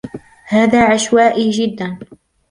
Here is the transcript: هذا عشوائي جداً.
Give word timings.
هذا 0.47 0.83
عشوائي 0.93 1.49
جداً. 1.49 1.99